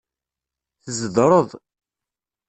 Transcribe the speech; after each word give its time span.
Tzedreḍ. 0.83 1.49